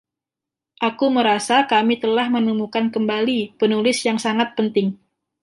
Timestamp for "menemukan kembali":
2.35-3.39